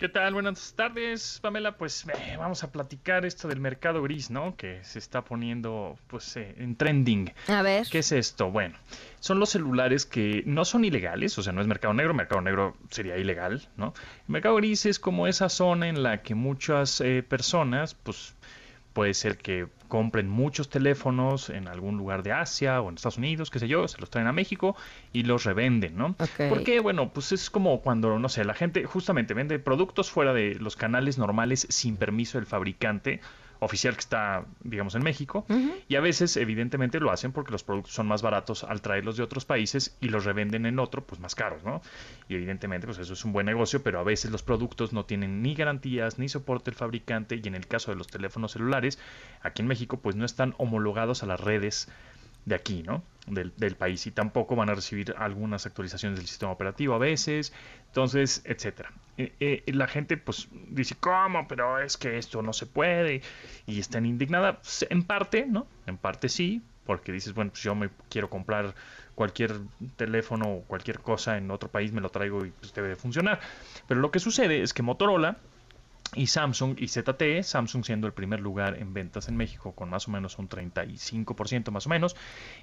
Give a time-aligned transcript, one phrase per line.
[0.00, 0.32] ¿Qué tal?
[0.32, 1.76] Buenas tardes, Pamela.
[1.76, 4.56] Pues eh, vamos a platicar esto del mercado gris, ¿no?
[4.56, 7.30] Que se está poniendo pues eh, en trending.
[7.48, 7.86] A ver.
[7.86, 8.50] ¿Qué es esto?
[8.50, 8.78] Bueno,
[9.18, 12.78] son los celulares que no son ilegales, o sea, no es mercado negro, mercado negro
[12.88, 13.92] sería ilegal, ¿no?
[14.26, 18.34] El mercado gris es como esa zona en la que muchas eh, personas pues
[18.92, 23.50] Puede ser que compren muchos teléfonos en algún lugar de Asia o en Estados Unidos,
[23.50, 24.76] qué sé yo, se los traen a México
[25.12, 26.16] y los revenden, ¿no?
[26.48, 30.54] Porque, bueno, pues es como cuando, no sé, la gente justamente vende productos fuera de
[30.54, 33.20] los canales normales sin permiso del fabricante
[33.60, 35.46] oficial que está, digamos, en México.
[35.88, 39.22] Y a veces, evidentemente, lo hacen porque los productos son más baratos al traerlos de
[39.22, 41.82] otros países y los revenden en otro, pues más caros, ¿no?
[42.28, 45.42] Y evidentemente, pues eso es un buen negocio, pero a veces los productos no tienen
[45.42, 48.98] ni garantías ni soporte del fabricante y en el caso de los teléfonos celulares,
[49.42, 51.88] aquí en México, pues no están homologados a las redes
[52.44, 53.02] de aquí, ¿no?
[53.26, 57.52] Del, del, país y tampoco van a recibir algunas actualizaciones del sistema operativo a veces,
[57.86, 58.90] entonces, etcétera.
[59.18, 61.46] Eh, eh, la gente pues dice, ¿cómo?
[61.46, 63.20] Pero es que esto no se puede
[63.66, 64.60] y están indignada.
[64.60, 65.66] Pues, en parte, ¿no?
[65.86, 68.74] En parte sí, porque dices, bueno, pues yo me quiero comprar
[69.14, 69.60] cualquier
[69.96, 73.40] teléfono o cualquier cosa en otro país, me lo traigo y pues debe de funcionar.
[73.86, 75.36] Pero lo que sucede es que Motorola
[76.14, 80.08] y Samsung y ZTE, Samsung siendo el primer lugar en ventas en México con más
[80.08, 82.16] o menos un 35% más o menos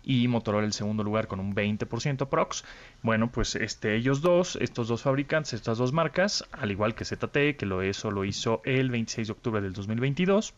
[0.04, 2.66] y Motorola el segundo lugar con un 20% prox.
[3.04, 7.56] Bueno, pues este ellos dos, estos dos fabricantes, estas dos marcas, al igual que ZTE
[7.56, 10.54] que lo eso lo hizo el 26 de octubre del 2022,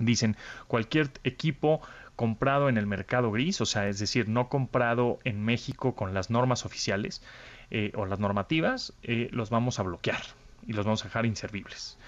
[0.00, 1.80] dicen cualquier equipo
[2.16, 6.28] comprado en el mercado gris, o sea, es decir, no comprado en México con las
[6.28, 7.22] normas oficiales
[7.70, 10.20] eh, o las normativas, eh, los vamos a bloquear
[10.66, 11.98] y los vamos a dejar inservibles.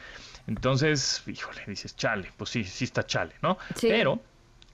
[0.46, 3.58] Entonces, híjole, dices, chale, pues sí, sí está chale, ¿no?
[3.80, 4.20] Pero,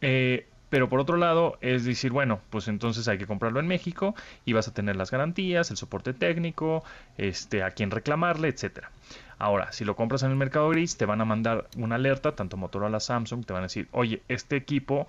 [0.00, 4.14] eh, pero por otro lado, es decir, bueno, pues entonces hay que comprarlo en México
[4.44, 6.84] y vas a tener las garantías, el soporte técnico,
[7.16, 8.90] este, a quién reclamarle, etcétera.
[9.38, 12.56] Ahora, si lo compras en el mercado gris, te van a mandar una alerta, tanto
[12.56, 15.06] Motorola, Samsung, te van a decir, oye, este equipo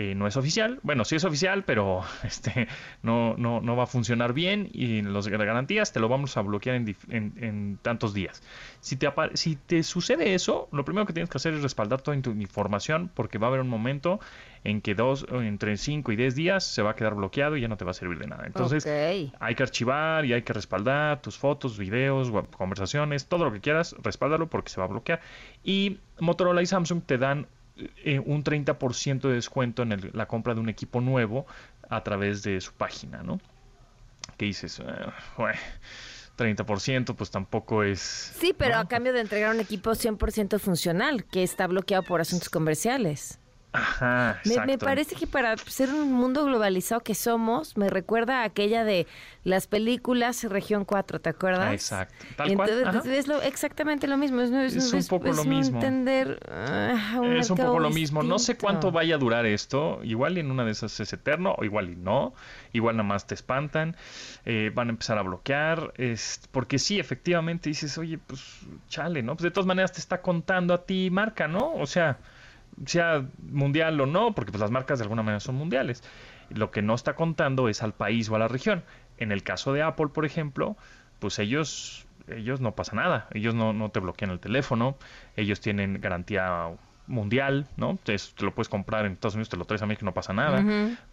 [0.00, 0.78] eh, no es oficial.
[0.84, 2.68] Bueno, sí es oficial, pero este
[3.02, 6.76] no, no, no va a funcionar bien y los garantías te lo vamos a bloquear
[6.76, 8.40] en, en, tantos días.
[8.78, 12.16] Si te, si te sucede eso, lo primero que tienes que hacer es respaldar toda
[12.22, 14.20] tu información porque va a haber un momento
[14.62, 17.66] en que dos, entre 5 y 10 días se va a quedar bloqueado y ya
[17.66, 18.46] no te va a servir de nada.
[18.46, 23.60] Entonces hay que archivar y hay que respaldar tus fotos, videos, conversaciones, todo lo que
[23.60, 25.20] quieras, respáldalo porque se va a bloquear.
[25.64, 27.48] Y Motorola y Samsung te dan
[28.04, 31.46] eh, un 30% de descuento en la compra de un equipo nuevo
[31.88, 33.40] a través de su página, ¿no?
[34.36, 34.80] ¿Qué dices?
[36.36, 37.98] 30% pues tampoco es...
[38.38, 42.48] Sí, pero a cambio de entregar un equipo 100% funcional que está bloqueado por asuntos
[42.48, 43.38] comerciales.
[43.70, 48.82] Ajá, me, parece que para ser un mundo globalizado que somos, me recuerda a aquella
[48.82, 49.06] de
[49.44, 51.74] las películas Región 4, ¿te acuerdas?
[51.74, 52.24] exacto.
[52.44, 54.40] Entonces, es lo, exactamente lo mismo.
[54.40, 55.76] Es, es, un poco lo mismo.
[55.76, 58.22] Entender, ah, es un poco lo mismo.
[58.22, 60.00] No sé cuánto vaya a durar esto.
[60.02, 62.32] Igual en una de esas es eterno, o igual y no.
[62.72, 63.96] Igual nada más te espantan.
[64.46, 65.92] Eh, van a empezar a bloquear.
[65.98, 69.36] Es, porque sí, efectivamente dices, oye, pues chale, ¿no?
[69.36, 71.74] Pues de todas maneras te está contando a ti marca, ¿no?
[71.74, 72.18] O sea
[72.86, 76.02] sea mundial o no, porque pues las marcas de alguna manera son mundiales.
[76.50, 78.84] Lo que no está contando es al país o a la región.
[79.18, 80.76] En el caso de Apple, por ejemplo,
[81.18, 83.28] pues ellos, ellos no pasa nada.
[83.32, 84.96] Ellos no, no te bloquean el teléfono.
[85.36, 86.68] Ellos tienen garantía
[87.06, 87.98] mundial, ¿no?
[88.02, 90.62] Te, lo puedes comprar en Estados Unidos, te lo traes a México, no pasa nada,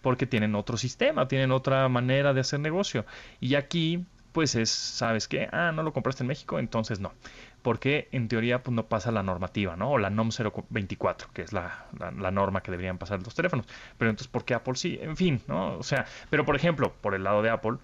[0.01, 3.05] porque tienen otro sistema, tienen otra manera de hacer negocio.
[3.39, 5.47] Y aquí, pues es, ¿sabes qué?
[5.51, 7.13] Ah, no lo compraste en México, entonces no
[7.65, 9.93] porque en teoría pues, no pasa la normativa, ¿no?
[9.93, 10.29] O la NOM
[10.69, 13.65] 024, que es la, la, norma que deberían pasar los teléfonos.
[13.97, 14.99] Pero entonces, ¿por qué Apple sí?
[15.01, 15.75] En fin, ¿no?
[15.75, 17.77] O sea, pero por ejemplo, por el lado de Apple,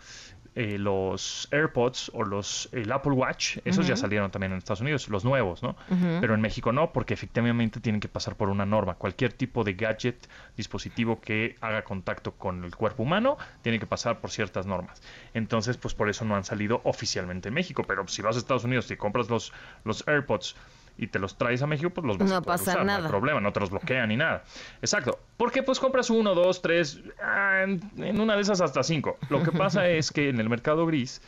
[0.53, 5.07] eh, los AirPods o los el Apple Watch, esos ya salieron también en Estados Unidos,
[5.07, 5.77] los nuevos, ¿no?
[6.19, 8.95] Pero en México no, porque efectivamente tienen que pasar por una norma.
[8.95, 10.27] Cualquier tipo de gadget,
[10.57, 15.01] dispositivo que haga contacto con el cuerpo humano, tiene que pasar por ciertas normas.
[15.33, 17.83] Entonces, pues por eso no han salido oficialmente en México.
[17.87, 19.53] Pero si vas a Estados Unidos y compras los,
[19.85, 20.55] los AirPods
[20.97, 22.99] y te los traes a México, pues los vas no a pasa nada.
[22.99, 24.43] no hay problema, no te los bloquean ni nada.
[24.81, 25.19] Exacto.
[25.37, 29.17] Porque pues compras uno, dos, tres, ah, en una de esas hasta cinco.
[29.29, 31.21] Lo que pasa es que en el mercado gris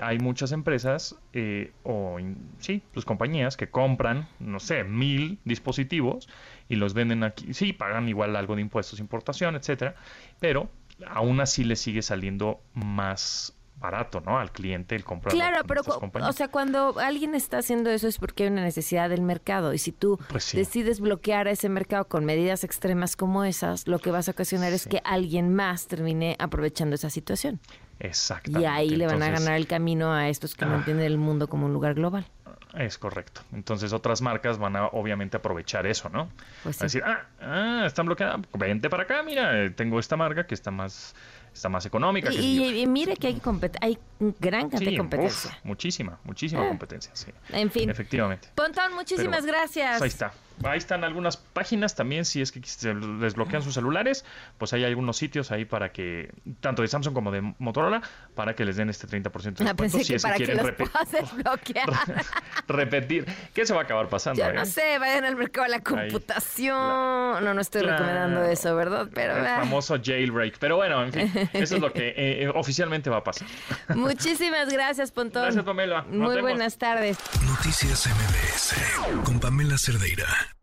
[0.00, 2.18] hay muchas empresas eh, o
[2.58, 6.28] sí, pues compañías que compran, no sé, mil dispositivos
[6.68, 7.54] y los venden aquí.
[7.54, 9.94] Sí, pagan igual algo de impuestos, importación, etcétera,
[10.40, 10.68] pero
[11.06, 14.38] aún así les sigue saliendo más barato, ¿no?
[14.38, 15.32] Al cliente el comprar.
[15.32, 15.82] Claro, pero
[16.22, 19.78] o sea, cuando alguien está haciendo eso es porque hay una necesidad del mercado y
[19.78, 24.28] si tú pues decides bloquear ese mercado con medidas extremas como esas, lo que vas
[24.28, 27.60] a ocasionar es que alguien más termine aprovechando esa situación.
[28.00, 28.62] Exactamente.
[28.62, 31.66] Y ahí le van a ganar el camino a estos que mantienen el mundo como
[31.66, 32.26] un lugar global.
[32.74, 33.40] Es correcto.
[33.52, 36.28] Entonces otras marcas van a obviamente aprovechar eso, ¿no?
[36.62, 40.46] Pues a decir, ah, ah, están bloqueadas, vente para acá, mira, eh, tengo esta marca
[40.46, 41.14] que está más
[41.58, 42.32] está más económica.
[42.32, 43.40] Y, mire que hay,
[43.80, 43.98] hay
[44.40, 45.58] gran cantidad de competencia.
[45.64, 46.68] muchísima, muchísima ah.
[46.68, 47.30] competencia, sí.
[47.50, 47.90] En fin.
[47.90, 48.48] Efectivamente.
[48.54, 50.00] Pontón, muchísimas gracias.
[50.00, 50.32] Ahí está.
[50.64, 54.24] Ahí están algunas páginas también, si es que se desbloquean sus celulares,
[54.58, 58.02] pues hay algunos sitios ahí para que, tanto de Samsung como de Motorola,
[58.34, 59.98] para que les den este 30% de ah, descuento.
[60.00, 60.88] si es que quieren repetir,
[62.68, 63.26] repetir.
[63.54, 64.42] ¿Qué se va a acabar pasando?
[64.42, 64.66] Yo no eh?
[64.66, 66.76] sé, vayan al mercado de la computación.
[66.76, 69.08] no, no estoy recomendando eso, ¿verdad?
[69.14, 70.58] Pero, el famoso jailbreak.
[70.58, 73.46] Pero bueno, en fin, eso es lo que eh, eh, oficialmente va a pasar.
[73.94, 75.42] Muchísimas gracias, Pontón.
[75.42, 76.02] Gracias, Pamela.
[76.02, 77.18] Muy buenas tardes.
[77.46, 80.57] Noticias MBS con Pamela Cerdeira.